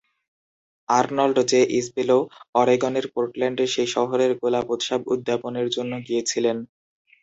[0.89, 1.61] Arnold J.
[1.79, 2.19] ইসবেলও
[2.55, 6.57] অরেগনের পোর্টল্যান্ডে সেই শহরের গোলাপ উৎসব উদ্যাপনের জন্য গিয়েছিলেন।